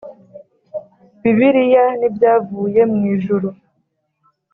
Bibiliya 1.21 1.83
n 1.99 2.01
ibyavuye 2.07 2.81
mwijuru 2.93 3.49